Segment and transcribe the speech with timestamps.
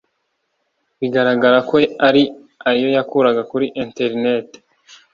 [0.99, 1.75] bigaragara ko
[2.07, 2.23] ari
[2.69, 4.47] ayo yakuraga kuri internet